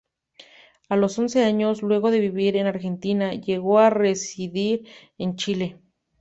[0.89, 4.87] A los once años, luego de vivir en Argentina, llegó a residir
[5.19, 5.77] en Chile.